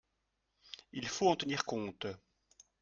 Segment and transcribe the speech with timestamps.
[0.93, 2.07] Il faut en tenir compte.